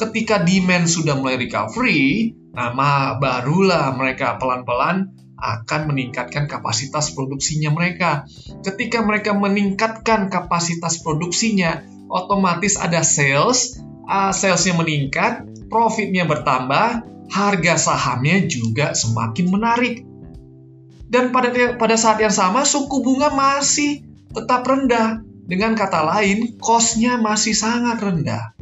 Ketika 0.00 0.40
demand 0.40 0.88
sudah 0.88 1.12
mulai 1.12 1.36
recovery, 1.36 2.32
Nama 2.50 3.20
barulah 3.22 3.94
mereka 3.94 4.34
pelan-pelan 4.36 5.14
akan 5.40 5.80
meningkatkan 5.88 6.50
kapasitas 6.50 7.16
produksinya 7.16 7.72
mereka. 7.72 8.28
Ketika 8.60 9.00
mereka 9.00 9.32
meningkatkan 9.32 10.28
kapasitas 10.28 11.00
produksinya, 11.00 11.80
otomatis 12.12 12.76
ada 12.76 13.00
sales, 13.00 13.80
uh, 14.04 14.34
salesnya 14.34 14.76
meningkat, 14.76 15.48
profitnya 15.72 16.28
bertambah, 16.28 17.06
harga 17.32 17.74
sahamnya 17.78 18.44
juga 18.50 18.92
semakin 18.92 19.46
menarik. 19.48 20.04
Dan 21.10 21.34
pada 21.34 21.50
pada 21.74 21.96
saat 21.98 22.22
yang 22.22 22.30
sama 22.30 22.62
suku 22.62 23.02
bunga 23.02 23.34
masih 23.34 24.06
tetap 24.30 24.62
rendah. 24.62 25.26
Dengan 25.50 25.74
kata 25.74 26.06
lain, 26.06 26.54
cost-nya 26.62 27.18
masih 27.18 27.58
sangat 27.58 27.98
rendah. 27.98 28.54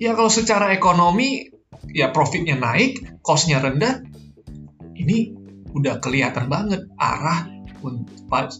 Ya 0.00 0.16
kalau 0.16 0.32
secara 0.32 0.72
ekonomi 0.72 1.51
ya 1.92 2.10
profitnya 2.10 2.56
naik, 2.56 3.22
cost-nya 3.24 3.60
rendah, 3.60 4.02
ini 4.96 5.32
udah 5.72 6.00
kelihatan 6.00 6.52
banget 6.52 6.84
arah 7.00 7.48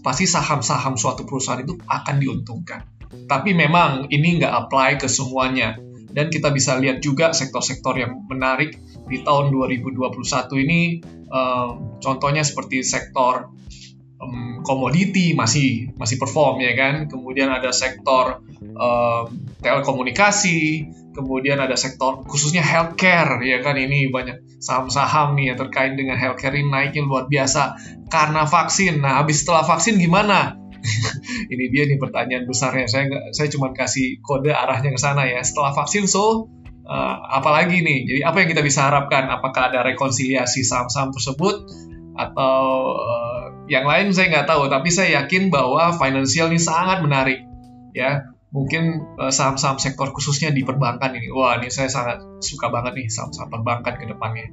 pasti 0.02 0.26
saham-saham 0.26 0.98
suatu 0.98 1.22
perusahaan 1.22 1.62
itu 1.62 1.78
akan 1.86 2.16
diuntungkan. 2.18 2.82
Tapi 3.28 3.54
memang 3.54 4.10
ini 4.10 4.40
nggak 4.40 4.52
apply 4.66 4.98
ke 4.98 5.06
semuanya. 5.06 5.78
Dan 6.12 6.28
kita 6.28 6.52
bisa 6.52 6.76
lihat 6.76 7.00
juga 7.00 7.32
sektor-sektor 7.32 7.96
yang 7.96 8.28
menarik 8.28 8.76
di 9.08 9.24
tahun 9.24 9.48
2021 9.48 10.12
ini, 10.60 11.00
um, 11.32 11.96
contohnya 12.04 12.44
seperti 12.44 12.84
sektor 12.84 13.48
um, 14.20 14.60
komoditi 14.60 15.32
masih 15.32 15.88
masih 15.96 16.20
perform 16.20 16.60
ya 16.60 16.76
kan. 16.76 17.08
Kemudian 17.08 17.48
ada 17.48 17.72
sektor 17.72 18.44
um, 18.60 19.24
telekomunikasi, 19.64 20.84
kemudian 21.12 21.60
ada 21.60 21.76
sektor 21.76 22.24
khususnya 22.24 22.64
healthcare 22.64 23.40
ya 23.44 23.60
kan 23.60 23.76
ini 23.76 24.08
banyak 24.08 24.42
saham-saham 24.62 25.34
nih 25.36 25.52
yang 25.52 25.58
terkait 25.58 25.92
dengan 25.98 26.16
healthcare 26.16 26.54
ini 26.54 26.70
naiknya 26.70 27.02
luar 27.04 27.26
biasa 27.26 27.76
karena 28.12 28.44
vaksin. 28.44 29.02
Nah, 29.02 29.24
habis 29.24 29.42
setelah 29.42 29.66
vaksin 29.66 29.98
gimana? 29.98 30.60
ini 31.52 31.64
dia 31.72 31.88
nih 31.88 31.98
pertanyaan 31.98 32.44
besarnya. 32.46 32.86
Saya 32.86 33.10
nggak, 33.10 33.24
saya 33.34 33.48
cuma 33.50 33.74
kasih 33.74 34.20
kode 34.22 34.54
arahnya 34.54 34.94
ke 34.94 35.00
sana 35.00 35.26
ya. 35.26 35.40
Setelah 35.42 35.74
vaksin 35.74 36.06
so 36.06 36.46
uh, 36.86 37.16
apalagi 37.32 37.82
nih? 37.82 37.98
Jadi 38.06 38.20
apa 38.22 38.36
yang 38.44 38.48
kita 38.54 38.62
bisa 38.62 38.86
harapkan? 38.86 39.26
Apakah 39.32 39.74
ada 39.74 39.82
rekonsiliasi 39.82 40.62
saham-saham 40.62 41.10
tersebut 41.10 41.66
atau 42.12 42.62
uh, 43.00 43.66
yang 43.66 43.88
lain 43.88 44.14
saya 44.14 44.30
nggak 44.30 44.46
tahu. 44.46 44.70
Tapi 44.70 44.88
saya 44.94 45.24
yakin 45.24 45.50
bahwa 45.50 45.90
financial 45.98 46.54
ini 46.54 46.60
sangat 46.62 47.02
menarik 47.02 47.42
ya 47.92 48.31
mungkin 48.52 49.16
uh, 49.16 49.32
saham-saham 49.32 49.80
sektor 49.80 50.12
khususnya 50.12 50.52
di 50.52 50.62
perbankan 50.62 51.16
ini. 51.16 51.32
Wah, 51.32 51.56
ini 51.58 51.72
saya 51.72 51.88
sangat 51.88 52.44
suka 52.44 52.68
banget 52.68 52.92
nih 53.00 53.08
saham-saham 53.08 53.48
perbankan 53.48 53.96
ke 53.96 54.04
depannya. 54.06 54.52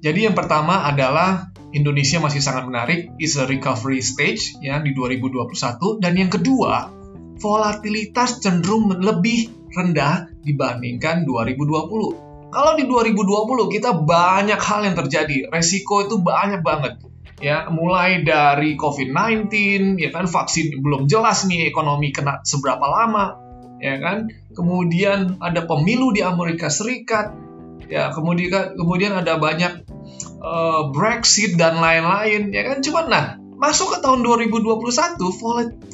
Jadi 0.00 0.30
yang 0.30 0.38
pertama 0.38 0.86
adalah 0.86 1.50
Indonesia 1.74 2.22
masih 2.22 2.38
sangat 2.38 2.64
menarik, 2.70 3.10
is 3.18 3.34
a 3.34 3.44
recovery 3.44 3.98
stage 3.98 4.54
ya 4.62 4.78
di 4.78 4.94
2021 4.94 5.98
dan 5.98 6.14
yang 6.14 6.30
kedua, 6.30 6.94
volatilitas 7.42 8.38
cenderung 8.38 8.88
lebih 9.02 9.50
rendah 9.74 10.30
dibandingkan 10.46 11.26
2020. 11.26 12.54
Kalau 12.54 12.72
di 12.78 12.86
2020 12.86 13.74
kita 13.74 13.90
banyak 14.06 14.60
hal 14.62 14.80
yang 14.86 14.96
terjadi, 14.96 15.50
resiko 15.50 16.06
itu 16.06 16.22
banyak 16.22 16.62
banget 16.62 17.02
ya 17.36 17.68
mulai 17.68 18.24
dari 18.24 18.80
COVID-19 18.80 19.52
ya 20.00 20.08
kan 20.08 20.24
vaksin 20.24 20.80
belum 20.80 21.04
jelas 21.04 21.44
nih 21.44 21.68
ekonomi 21.68 22.12
kena 22.12 22.40
seberapa 22.42 22.84
lama 22.84 23.36
ya 23.80 24.00
kan. 24.00 24.32
Kemudian 24.56 25.36
ada 25.44 25.68
pemilu 25.68 26.16
di 26.16 26.24
Amerika 26.24 26.72
Serikat 26.72 27.36
ya 27.86 28.10
kemudian 28.10 28.74
kemudian 28.74 29.12
ada 29.14 29.36
banyak 29.36 29.84
uh, 30.40 30.90
Brexit 30.90 31.60
dan 31.60 31.76
lain-lain 31.76 32.56
ya 32.56 32.72
kan. 32.72 32.80
Cuman 32.80 33.06
nah 33.12 33.26
masuk 33.56 33.96
ke 33.96 33.98
tahun 34.00 34.24
2021 34.24 35.20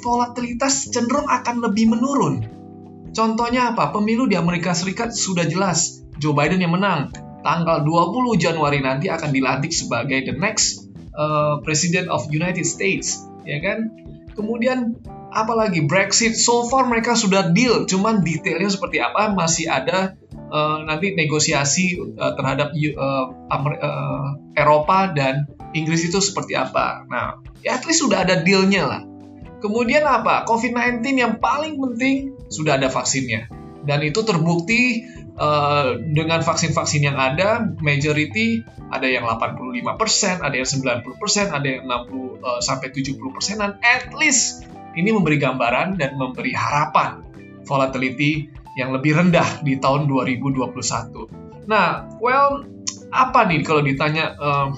volatilitas 0.02 0.90
cenderung 0.90 1.26
akan 1.26 1.62
lebih 1.62 1.90
menurun. 1.90 2.46
Contohnya 3.12 3.76
apa? 3.76 3.92
Pemilu 3.92 4.24
di 4.24 4.40
Amerika 4.40 4.72
Serikat 4.72 5.12
sudah 5.12 5.44
jelas 5.44 6.00
Joe 6.16 6.32
Biden 6.32 6.64
yang 6.64 6.72
menang. 6.72 7.12
Tanggal 7.42 7.82
20 7.82 8.38
Januari 8.38 8.78
nanti 8.78 9.10
akan 9.10 9.34
dilantik 9.34 9.74
sebagai 9.74 10.30
the 10.30 10.34
next 10.38 10.91
uh, 11.16 11.60
President 11.64 12.08
of 12.08 12.28
United 12.28 12.64
States, 12.64 13.24
ya 13.44 13.60
kan? 13.60 13.92
Kemudian 14.32 14.96
apalagi 15.32 15.84
Brexit, 15.84 16.36
so 16.36 16.68
far 16.68 16.88
mereka 16.88 17.16
sudah 17.16 17.52
deal, 17.52 17.88
cuman 17.88 18.20
detailnya 18.24 18.68
seperti 18.68 19.00
apa 19.00 19.32
masih 19.32 19.68
ada 19.68 20.16
uh, 20.52 20.84
nanti 20.84 21.16
negosiasi 21.16 22.00
uh, 22.00 22.32
terhadap 22.36 22.72
uh, 22.72 23.26
Amer 23.48 23.72
uh, 23.80 24.28
Eropa 24.56 25.12
dan 25.12 25.48
Inggris 25.72 26.04
itu 26.04 26.20
seperti 26.20 26.52
apa. 26.56 27.08
Nah, 27.08 27.40
ya 27.64 27.80
at 27.80 27.84
least 27.88 28.04
sudah 28.04 28.24
ada 28.24 28.40
dealnya 28.44 28.84
lah. 28.84 29.02
Kemudian 29.64 30.04
apa? 30.04 30.44
COVID-19 30.44 31.06
yang 31.16 31.34
paling 31.38 31.78
penting 31.78 32.34
sudah 32.50 32.76
ada 32.76 32.90
vaksinnya 32.92 33.48
dan 33.82 34.02
itu 34.02 34.22
terbukti 34.22 35.06
uh, 35.42 35.98
dengan 35.98 36.40
vaksin-vaksin 36.46 37.02
yang 37.02 37.18
ada, 37.18 37.66
majority 37.82 38.62
ada 38.94 39.10
yang 39.10 39.26
85%, 39.26 40.38
ada 40.38 40.54
yang 40.54 40.68
90%, 40.68 41.50
ada 41.50 41.66
yang 41.66 41.82
60 41.90 42.38
uh, 42.38 42.60
sampai 42.62 42.94
70 42.94 43.18
persenan. 43.34 43.82
At 43.82 44.14
least 44.14 44.62
ini 44.94 45.10
memberi 45.10 45.42
gambaran 45.42 45.98
dan 45.98 46.14
memberi 46.14 46.54
harapan 46.54 47.26
volatility 47.66 48.46
yang 48.78 48.94
lebih 48.94 49.18
rendah 49.18 49.60
di 49.66 49.76
tahun 49.82 50.06
2021. 50.06 51.66
Nah, 51.68 52.16
well, 52.22 52.64
apa 53.12 53.44
nih 53.44 53.60
kalau 53.66 53.84
ditanya 53.84 54.32
uh, 54.40 54.72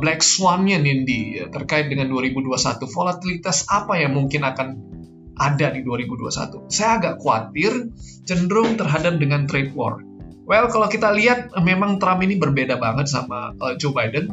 black 0.00 0.24
swan-nya 0.24 0.80
Nindi 0.80 1.36
terkait 1.52 1.92
dengan 1.92 2.08
2021 2.08 2.56
volatilitas 2.88 3.68
apa 3.68 4.00
yang 4.00 4.16
mungkin 4.16 4.48
akan 4.48 4.95
ada 5.36 5.72
di 5.72 5.84
2021. 5.84 6.72
Saya 6.72 7.00
agak 7.00 7.14
khawatir 7.20 7.92
cenderung 8.24 8.80
terhadap 8.80 9.20
dengan 9.20 9.44
trade 9.44 9.72
war. 9.76 10.00
Well, 10.46 10.70
kalau 10.70 10.86
kita 10.86 11.10
lihat 11.12 11.52
memang 11.58 11.98
Trump 11.98 12.22
ini 12.22 12.38
berbeda 12.38 12.78
banget 12.78 13.10
sama 13.10 13.52
uh, 13.58 13.74
Joe 13.76 13.92
Biden. 13.92 14.30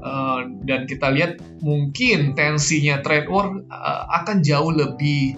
Uh, 0.00 0.48
dan 0.64 0.88
kita 0.88 1.12
lihat 1.12 1.44
mungkin 1.60 2.32
tensinya 2.32 3.04
trade 3.04 3.28
war 3.28 3.60
uh, 3.68 4.02
akan 4.24 4.40
jauh 4.40 4.72
lebih 4.72 5.36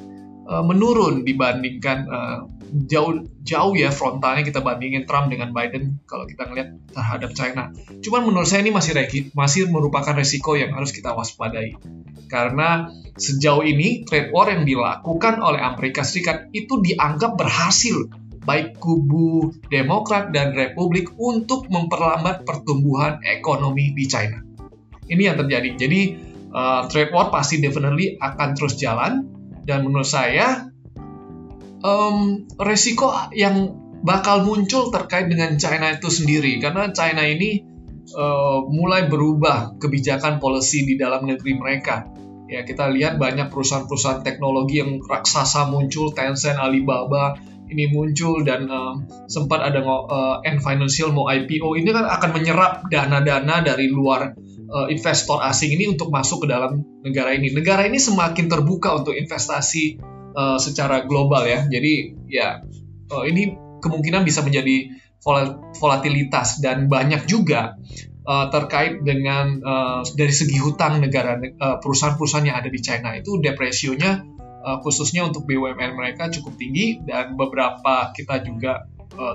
uh, 0.53 0.65
menurun 0.65 1.25
dibandingkan 1.25 1.99
uh, 2.13 2.39
jauh 2.73 3.25
jauh 3.45 3.73
ya 3.77 3.93
frontalnya 3.93 4.45
kita 4.45 4.65
bandingin 4.65 5.05
Trump 5.05 5.29
dengan 5.29 5.53
Biden 5.53 6.01
kalau 6.09 6.25
kita 6.25 6.49
ngelihat 6.49 6.69
terhadap 6.93 7.31
China. 7.37 7.73
Cuman 8.01 8.29
menurut 8.29 8.49
saya 8.49 8.65
ini 8.65 8.73
masih 8.73 8.97
masih 9.33 9.69
merupakan 9.69 10.13
resiko 10.13 10.57
yang 10.57 10.73
harus 10.73 10.93
kita 10.93 11.13
waspadai. 11.13 11.77
Karena 12.33 12.89
sejauh 13.21 13.61
ini 13.61 14.09
trade 14.09 14.33
war 14.33 14.49
yang 14.49 14.65
dilakukan 14.65 15.45
oleh 15.45 15.61
Amerika 15.61 16.01
Serikat 16.01 16.49
itu 16.57 16.81
dianggap 16.81 17.37
berhasil 17.37 18.09
baik 18.43 18.81
kubu 18.81 19.55
Demokrat 19.69 20.35
dan 20.35 20.57
Republik 20.57 21.13
untuk 21.21 21.69
memperlambat 21.69 22.49
pertumbuhan 22.49 23.21
ekonomi 23.23 23.93
di 23.93 24.09
China. 24.09 24.41
Ini 25.07 25.23
yang 25.29 25.37
terjadi. 25.45 25.77
Jadi 25.77 26.01
uh, 26.57 26.89
trade 26.89 27.13
war 27.13 27.29
pasti 27.29 27.61
definitely 27.61 28.17
akan 28.17 28.57
terus 28.57 28.81
jalan 28.81 29.29
dan 29.67 29.87
menurut 29.87 30.09
saya 30.09 30.73
um, 31.83 32.47
resiko 32.59 33.13
yang 33.35 33.79
bakal 34.03 34.43
muncul 34.43 34.91
terkait 34.91 35.31
dengan 35.31 35.55
China 35.59 35.95
itu 35.95 36.11
sendiri 36.11 36.59
karena 36.59 36.91
China 36.91 37.23
ini 37.23 37.63
uh, 38.15 38.67
mulai 38.67 39.07
berubah 39.07 39.79
kebijakan 39.79 40.43
policy 40.43 40.87
di 40.87 40.95
dalam 40.99 41.27
negeri 41.27 41.55
mereka. 41.55 42.11
Ya 42.51 42.69
kita 42.69 42.91
lihat 42.93 43.17
banyak 43.17 43.49
perusahaan-perusahaan 43.49 44.21
teknologi 44.21 44.85
yang 44.85 45.01
raksasa 45.01 45.73
muncul, 45.73 46.13
Tencent, 46.13 46.61
Alibaba 46.61 47.39
ini 47.73 47.89
muncul 47.89 48.45
dan 48.45 48.69
uh, 48.69 49.01
sempat 49.25 49.65
ada 49.65 49.81
uh, 49.81 50.45
N 50.45 50.61
Financial 50.61 51.09
mau 51.17 51.33
IPO 51.33 51.81
ini 51.81 51.89
kan 51.89 52.05
akan 52.05 52.31
menyerap 52.37 52.85
dana-dana 52.93 53.65
dari 53.65 53.89
luar 53.89 54.37
uh, 54.73 54.89
investor 54.89 55.39
asing 55.45 55.77
ini 55.77 55.93
untuk 55.93 56.09
masuk 56.09 56.45
ke 56.45 56.47
dalam 56.49 56.81
negara 57.05 57.37
ini. 57.37 57.53
Negara 57.53 57.85
ini 57.85 58.01
semakin 58.01 58.49
terbuka 58.49 58.97
untuk 58.97 59.13
investasi 59.13 60.01
uh, 60.33 60.57
secara 60.57 61.05
global 61.05 61.45
ya. 61.45 61.69
Jadi 61.69 62.17
ya 62.33 62.65
uh, 63.13 63.25
ini 63.29 63.55
kemungkinan 63.85 64.25
bisa 64.25 64.41
menjadi 64.41 64.99
volatilitas 65.79 66.59
dan 66.59 66.91
banyak 66.91 67.31
juga 67.31 67.79
uh, 68.27 68.51
terkait 68.51 69.07
dengan 69.07 69.63
uh, 69.63 70.01
dari 70.19 70.35
segi 70.35 70.59
hutang 70.59 70.99
negara 70.99 71.39
perusahaan-perusahaan 71.79 72.51
yang 72.51 72.59
ada 72.59 72.67
di 72.67 72.81
China 72.83 73.15
itu 73.15 73.39
depresionya 73.39 74.19
uh, 74.67 74.83
khususnya 74.83 75.23
untuk 75.23 75.47
BUMN 75.47 75.95
mereka 75.95 76.27
cukup 76.27 76.59
tinggi 76.59 76.99
dan 77.07 77.39
beberapa 77.39 78.11
kita 78.17 78.43
juga 78.43 78.89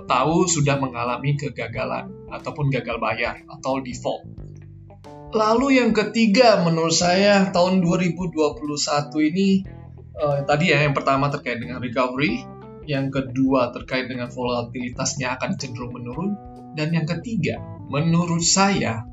tahu 0.10 0.50
sudah 0.50 0.82
mengalami 0.82 1.38
kegagalan 1.38 2.10
ataupun 2.34 2.74
gagal 2.74 2.98
bayar 2.98 3.46
atau 3.46 3.78
default. 3.78 4.26
Lalu 5.38 5.78
yang 5.78 5.94
ketiga 5.94 6.66
menurut 6.66 6.98
saya 6.98 7.54
tahun 7.54 7.86
2021 7.86 8.34
ini 9.30 9.62
uh, 10.18 10.42
tadi 10.50 10.74
ya 10.74 10.82
yang 10.82 10.98
pertama 10.98 11.30
terkait 11.30 11.62
dengan 11.62 11.78
recovery, 11.78 12.42
yang 12.90 13.14
kedua 13.14 13.70
terkait 13.70 14.10
dengan 14.10 14.34
volatilitasnya 14.34 15.38
akan 15.38 15.62
cenderung 15.62 15.94
menurun, 15.94 16.34
dan 16.74 16.90
yang 16.90 17.06
ketiga 17.06 17.62
menurut 17.86 18.42
saya 18.42 19.06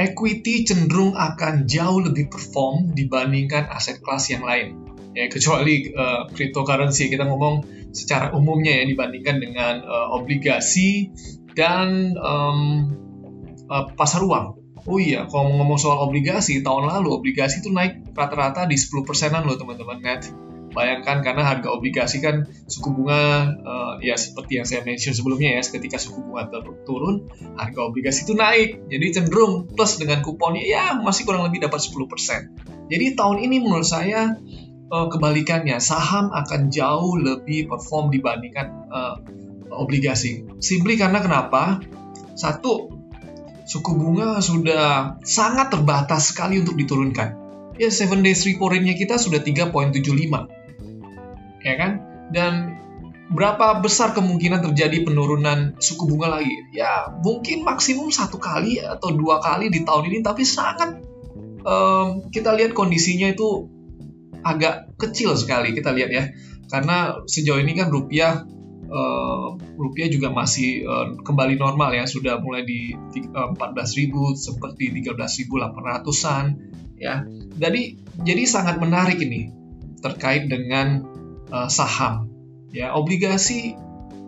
equity 0.00 0.64
cenderung 0.64 1.12
akan 1.20 1.68
jauh 1.68 2.00
lebih 2.00 2.32
perform 2.32 2.96
dibandingkan 2.96 3.68
aset 3.68 4.00
kelas 4.00 4.32
yang 4.32 4.48
lain. 4.48 4.88
Ya, 5.12 5.28
kecuali 5.28 5.92
uh, 5.92 6.32
cryptocurrency 6.32 7.12
kita 7.12 7.28
ngomong 7.28 7.68
secara 7.92 8.32
umumnya 8.32 8.72
ya 8.72 8.88
dibandingkan 8.88 9.36
dengan 9.36 9.84
uh, 9.84 10.16
obligasi 10.16 11.12
dan 11.52 12.16
um, 12.18 12.90
uh, 13.68 13.84
pasar 13.94 14.24
uang. 14.24 14.64
Oh 14.84 15.00
iya, 15.00 15.24
kalau 15.24 15.48
ngomong 15.48 15.80
soal 15.80 15.96
obligasi, 16.04 16.60
tahun 16.60 16.92
lalu 16.92 17.16
obligasi 17.16 17.64
itu 17.64 17.72
naik 17.72 18.12
rata-rata 18.12 18.68
di 18.68 18.76
10 18.76 19.08
persenan 19.08 19.48
loh 19.48 19.56
teman-teman 19.56 19.96
net. 20.04 20.28
Bayangkan 20.74 21.22
karena 21.22 21.46
harga 21.46 21.70
obligasi 21.70 22.18
kan 22.18 22.50
suku 22.66 22.92
bunga 22.92 23.46
uh, 23.62 23.94
ya 24.02 24.18
seperti 24.18 24.58
yang 24.58 24.66
saya 24.66 24.82
mention 24.82 25.14
sebelumnya 25.14 25.56
ya, 25.56 25.62
ketika 25.64 25.96
suku 25.96 26.20
bunga 26.20 26.50
turun, 26.84 27.30
harga 27.56 27.80
obligasi 27.80 28.28
itu 28.28 28.36
naik. 28.36 28.84
Jadi 28.92 29.06
cenderung 29.14 29.72
plus 29.72 29.96
dengan 29.96 30.20
kuponnya 30.20 30.66
ya 30.66 30.98
masih 31.00 31.24
kurang 31.24 31.48
lebih 31.48 31.64
dapat 31.64 31.80
10%. 31.80 32.92
Jadi 32.92 33.06
tahun 33.16 33.38
ini 33.40 33.56
menurut 33.64 33.88
saya 33.88 34.36
uh, 34.92 35.06
kebalikannya, 35.08 35.80
saham 35.80 36.28
akan 36.34 36.68
jauh 36.68 37.16
lebih 37.16 37.70
perform 37.70 38.12
dibandingkan 38.12 38.66
uh, 38.92 39.16
obligasi. 39.72 40.44
Simply 40.60 41.00
karena 41.00 41.24
kenapa? 41.24 41.80
Satu, 42.34 42.93
suku 43.64 43.96
bunga 43.96 44.38
sudah 44.44 45.16
sangat 45.24 45.72
terbatas 45.72 46.32
sekali 46.32 46.60
untuk 46.60 46.76
diturunkan. 46.76 47.42
Ya, 47.74 47.90
7 47.90 48.22
days 48.22 48.46
repo 48.46 48.70
rate-nya 48.70 48.94
kita 48.94 49.18
sudah 49.18 49.42
3.75. 49.42 50.46
Ya 51.64 51.74
kan? 51.74 51.92
Dan 52.30 52.78
berapa 53.32 53.80
besar 53.80 54.12
kemungkinan 54.14 54.62
terjadi 54.70 55.02
penurunan 55.02 55.74
suku 55.80 56.06
bunga 56.06 56.38
lagi? 56.38 56.54
Ya, 56.70 57.10
mungkin 57.24 57.66
maksimum 57.66 58.12
satu 58.14 58.38
kali 58.38 58.78
atau 58.78 59.10
dua 59.10 59.42
kali 59.42 59.72
di 59.72 59.82
tahun 59.82 60.12
ini, 60.12 60.18
tapi 60.22 60.46
sangat 60.46 61.02
um, 61.66 62.30
kita 62.30 62.54
lihat 62.54 62.76
kondisinya 62.76 63.32
itu 63.32 63.66
agak 64.44 64.94
kecil 65.00 65.34
sekali 65.34 65.72
kita 65.74 65.90
lihat 65.90 66.10
ya. 66.12 66.24
Karena 66.68 67.24
sejauh 67.26 67.58
ini 67.58 67.74
kan 67.74 67.88
rupiah 67.90 68.44
uh, 68.94 69.58
rupiah 69.74 70.06
juga 70.06 70.30
masih 70.30 70.86
uh, 70.86 71.06
kembali 71.26 71.58
normal 71.58 71.90
ya 71.98 72.06
sudah 72.06 72.38
mulai 72.38 72.62
di 72.62 72.94
uh, 73.34 73.50
14.000 73.58 74.14
seperti 74.38 74.94
13.800-an 75.02 76.44
ya. 76.96 77.26
Jadi 77.58 77.98
jadi 78.22 78.42
sangat 78.46 78.78
menarik 78.78 79.18
ini 79.18 79.50
terkait 79.98 80.46
dengan 80.46 81.02
uh, 81.50 81.66
saham 81.66 82.30
ya. 82.70 82.94
Obligasi 82.94 83.74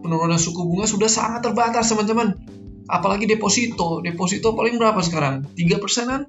penurunan 0.03 0.39
suku 0.39 0.67
bunga 0.67 0.91
sudah 0.91 1.09
sangat 1.09 1.47
terbatas 1.47 1.87
teman-teman. 1.87 2.35
Apalagi 2.87 3.27
deposito 3.27 4.03
deposito 4.03 4.55
paling 4.55 4.79
berapa 4.79 4.99
sekarang? 5.03 5.47
3 5.55 5.83
persenan? 5.83 6.27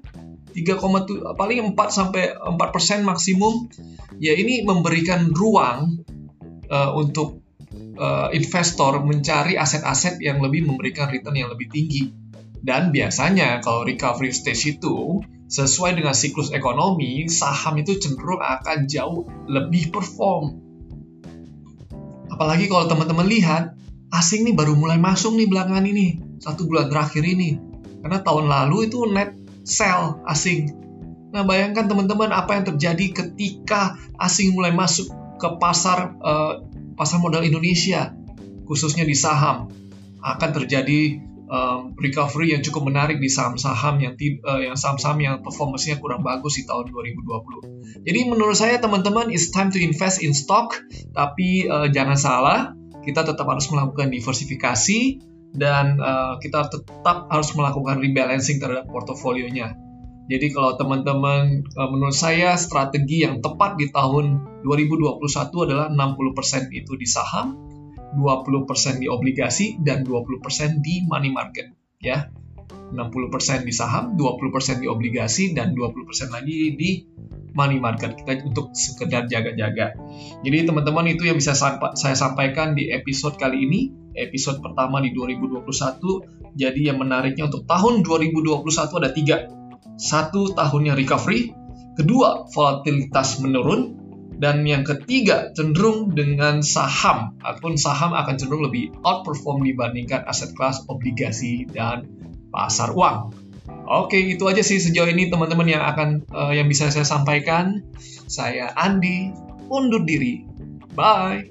3, 0.48 1.38
paling 1.38 1.58
4 1.74 1.78
sampai 1.86 2.34
4 2.34 2.74
persen 2.74 3.06
maksimum. 3.06 3.70
Ya 4.18 4.34
ini 4.34 4.66
memberikan 4.66 5.30
ruang 5.30 6.02
uh, 6.66 6.90
untuk 6.98 7.47
uh, 7.98 8.28
investor 8.30 9.02
mencari 9.02 9.58
aset-aset 9.58 10.22
yang 10.22 10.38
lebih 10.38 10.64
memberikan 10.64 11.10
return 11.10 11.34
yang 11.34 11.50
lebih 11.50 11.68
tinggi. 11.68 12.14
Dan 12.58 12.90
biasanya 12.90 13.62
kalau 13.62 13.86
recovery 13.86 14.34
stage 14.34 14.78
itu 14.78 15.22
sesuai 15.48 15.96
dengan 15.96 16.12
siklus 16.12 16.54
ekonomi, 16.54 17.26
saham 17.30 17.80
itu 17.80 17.96
cenderung 17.98 18.42
akan 18.42 18.86
jauh 18.86 19.26
lebih 19.48 19.90
perform. 19.90 20.60
Apalagi 22.28 22.68
kalau 22.70 22.86
teman-teman 22.86 23.26
lihat, 23.26 23.74
asing 24.14 24.44
nih 24.46 24.54
baru 24.54 24.76
mulai 24.76 25.00
masuk 25.00 25.34
nih 25.34 25.48
belakangan 25.48 25.86
ini, 25.88 26.38
satu 26.38 26.68
bulan 26.68 26.92
terakhir 26.92 27.24
ini. 27.24 27.58
Karena 28.04 28.22
tahun 28.22 28.46
lalu 28.46 28.92
itu 28.92 29.08
net 29.10 29.34
sell 29.66 30.22
asing. 30.28 30.70
Nah 31.28 31.44
bayangkan 31.44 31.88
teman-teman 31.88 32.32
apa 32.32 32.56
yang 32.56 32.64
terjadi 32.64 33.24
ketika 33.24 33.96
asing 34.16 34.56
mulai 34.56 34.72
masuk 34.72 35.12
ke 35.38 35.48
pasar 35.60 36.18
uh, 36.20 36.67
pasar 36.98 37.22
modal 37.22 37.46
Indonesia, 37.46 38.10
khususnya 38.66 39.06
di 39.06 39.14
saham, 39.14 39.70
akan 40.18 40.50
terjadi 40.50 41.22
um, 41.48 41.96
recovery 41.96 42.52
yang 42.52 42.62
cukup 42.62 42.90
menarik 42.90 43.18
di 43.18 43.30
saham-saham 43.30 44.02
yang 44.02 44.14
uh, 44.44 44.60
yang 44.60 44.76
saham-saham 44.76 45.18
yang 45.18 45.36
performance-nya 45.40 45.98
kurang 45.98 46.26
bagus 46.26 46.60
di 46.60 46.68
tahun 46.68 46.90
2020. 46.92 48.04
Jadi 48.04 48.20
menurut 48.28 48.56
saya 48.56 48.76
teman-teman 48.78 49.32
it's 49.32 49.54
time 49.54 49.72
to 49.72 49.80
invest 49.80 50.20
in 50.20 50.36
stock, 50.36 50.76
tapi 51.16 51.66
uh, 51.66 51.88
jangan 51.88 52.18
salah, 52.18 52.58
kita 53.02 53.24
tetap 53.24 53.48
harus 53.48 53.66
melakukan 53.72 54.12
diversifikasi 54.12 55.00
dan 55.56 55.96
uh, 55.96 56.36
kita 56.38 56.68
tetap 56.68 57.30
harus 57.32 57.50
melakukan 57.56 58.04
rebalancing 58.04 58.60
terhadap 58.60 58.84
portofolionya. 58.92 59.87
Jadi 60.28 60.52
kalau 60.52 60.76
teman-teman 60.76 61.64
eh, 61.64 61.88
menurut 61.88 62.14
saya 62.14 62.54
strategi 62.60 63.24
yang 63.24 63.40
tepat 63.40 63.80
di 63.80 63.88
tahun 63.88 64.60
2021 64.62 65.24
adalah 65.64 65.88
60% 65.88 66.68
itu 66.76 66.92
di 67.00 67.08
saham, 67.08 67.56
20% 68.16 69.00
di 69.00 69.08
obligasi, 69.08 69.80
dan 69.80 70.04
20% 70.04 70.84
di 70.84 71.04
money 71.08 71.32
market. 71.32 71.72
Ya, 71.98 72.28
60% 72.92 73.64
di 73.64 73.72
saham, 73.72 74.16
20% 74.16 74.84
di 74.84 74.86
obligasi, 74.88 75.56
dan 75.56 75.72
20% 75.72 76.32
lagi 76.32 76.76
di 76.76 76.90
money 77.56 77.80
market 77.80 78.14
kita 78.14 78.44
untuk 78.46 78.70
sekedar 78.76 79.26
jaga-jaga. 79.26 79.96
Jadi 80.44 80.56
teman-teman 80.68 81.10
itu 81.10 81.26
yang 81.26 81.36
bisa 81.40 81.56
saya 81.58 82.16
sampaikan 82.16 82.76
di 82.76 82.92
episode 82.92 83.34
kali 83.40 83.64
ini, 83.64 83.80
episode 84.14 84.62
pertama 84.62 85.00
di 85.02 85.10
2021. 85.10 86.54
Jadi 86.58 86.80
yang 86.86 86.98
menariknya 87.02 87.48
untuk 87.48 87.64
tahun 87.66 88.04
2021 88.06 89.00
ada 89.00 89.10
tiga. 89.10 89.57
Satu 89.98 90.54
tahunnya 90.54 90.94
recovery, 90.94 91.52
kedua 91.98 92.46
volatilitas 92.54 93.42
menurun, 93.42 93.98
dan 94.38 94.62
yang 94.62 94.86
ketiga 94.86 95.50
cenderung 95.50 96.14
dengan 96.14 96.62
saham 96.62 97.34
ataupun 97.42 97.74
saham 97.74 98.14
akan 98.14 98.38
cenderung 98.38 98.70
lebih 98.70 98.94
outperform 99.02 99.66
dibandingkan 99.66 100.22
aset 100.30 100.54
kelas 100.54 100.86
obligasi 100.86 101.66
dan 101.66 102.06
pasar 102.54 102.94
uang. 102.94 103.34
Oke, 103.88 104.16
itu 104.16 104.46
aja 104.46 104.62
sih 104.62 104.78
sejauh 104.78 105.10
ini 105.10 105.28
teman-teman 105.28 105.66
yang 105.66 105.82
akan 105.82 106.22
uh, 106.30 106.52
yang 106.54 106.70
bisa 106.70 106.88
saya 106.94 107.04
sampaikan. 107.04 107.82
Saya 108.30 108.70
Andi, 108.78 109.34
undur 109.68 110.06
diri. 110.06 110.46
Bye. 110.94 111.50